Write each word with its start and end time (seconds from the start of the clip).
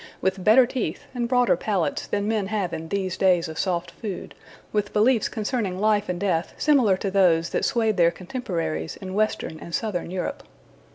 with 0.19 0.43
better 0.43 0.65
teeth 0.65 1.03
and 1.13 1.29
broader 1.29 1.55
palates 1.55 2.07
than 2.07 2.27
men 2.27 2.47
have 2.47 2.73
in 2.73 2.89
these 2.89 3.15
days 3.17 3.47
of 3.47 3.59
soft 3.59 3.91
food, 3.91 4.33
with 4.73 4.93
beliefs 4.93 5.29
concerning 5.29 5.77
life 5.79 6.09
and 6.09 6.19
death 6.19 6.55
similar 6.57 6.97
to 6.97 7.11
those 7.11 7.49
that 7.51 7.63
swayed 7.63 7.97
their 7.97 8.09
contemporaries 8.09 8.95
in 8.95 9.13
Western 9.13 9.59
and 9.59 9.75
Southern 9.75 10.09
Europe. 10.09 10.41